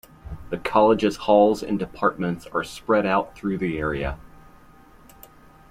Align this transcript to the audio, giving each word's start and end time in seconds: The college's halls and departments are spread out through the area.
The 0.49 0.57
college's 0.57 1.15
halls 1.15 1.61
and 1.61 1.77
departments 1.77 2.47
are 2.47 2.63
spread 2.63 3.05
out 3.05 3.35
through 3.37 3.59
the 3.59 3.77
area. 3.77 4.17